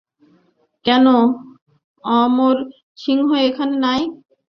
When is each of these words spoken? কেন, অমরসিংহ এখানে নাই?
কেন, 0.85 1.05
অমরসিংহ 2.03 3.29
এখানে 3.47 3.75
নাই? 3.85 4.01